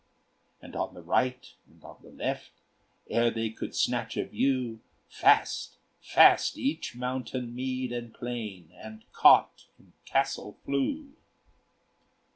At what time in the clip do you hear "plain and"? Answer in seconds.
8.11-9.03